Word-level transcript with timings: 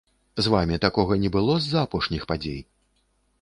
З 0.45 0.53
вамі 0.53 0.79
такога 0.85 1.17
не 1.25 1.31
было 1.35 1.59
з-за 1.67 1.85
апошніх 1.89 2.27
падзей? 2.33 2.59